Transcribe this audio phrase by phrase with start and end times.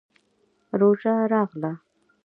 [0.79, 1.71] روژه راغله.